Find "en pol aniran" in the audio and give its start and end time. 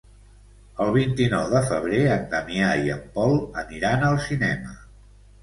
2.95-4.09